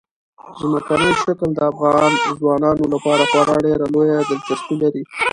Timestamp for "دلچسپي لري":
4.29-5.03